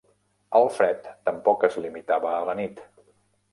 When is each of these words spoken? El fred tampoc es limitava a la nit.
El 0.59 0.69
fred 0.77 1.09
tampoc 1.29 1.67
es 1.69 1.79
limitava 1.85 2.35
a 2.41 2.43
la 2.51 2.59
nit. 2.65 2.85